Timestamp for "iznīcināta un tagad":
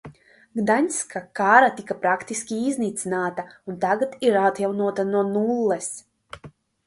2.71-4.17